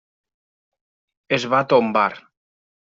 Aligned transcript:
Es 1.39 1.47
va 1.55 1.63
tombar. 1.77 2.11